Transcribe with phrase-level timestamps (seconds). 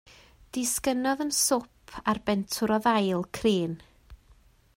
[0.55, 3.79] Disgynnodd yn swp ar bentwr o ddail crin.